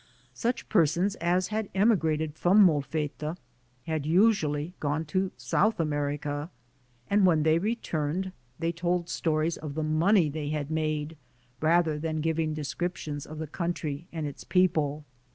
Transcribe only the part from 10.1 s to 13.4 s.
they had made rather than giving descrip tions of